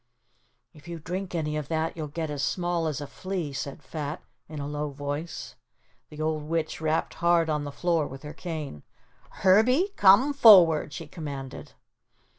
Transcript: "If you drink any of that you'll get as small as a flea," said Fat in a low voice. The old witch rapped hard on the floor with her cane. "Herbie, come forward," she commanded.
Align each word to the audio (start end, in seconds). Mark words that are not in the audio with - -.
"If 0.73 0.87
you 0.87 0.97
drink 0.97 1.35
any 1.35 1.55
of 1.57 1.67
that 1.67 1.95
you'll 1.95 2.07
get 2.07 2.31
as 2.31 2.41
small 2.41 2.87
as 2.87 3.01
a 3.01 3.05
flea," 3.05 3.53
said 3.53 3.83
Fat 3.83 4.23
in 4.49 4.57
a 4.59 4.65
low 4.65 4.89
voice. 4.89 5.53
The 6.09 6.19
old 6.19 6.41
witch 6.45 6.81
rapped 6.81 7.13
hard 7.13 7.51
on 7.51 7.65
the 7.65 7.71
floor 7.71 8.07
with 8.07 8.23
her 8.23 8.33
cane. 8.33 8.81
"Herbie, 9.29 9.89
come 9.97 10.33
forward," 10.33 10.91
she 10.91 11.05
commanded. 11.05 11.73